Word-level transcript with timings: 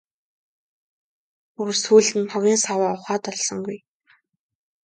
Бүр 1.53 1.69
сүүлд 1.83 2.13
нь 2.19 2.29
хогийн 2.31 2.59
саваа 2.65 2.93
ухаад 2.97 3.23
олсонгүй. 3.31 3.77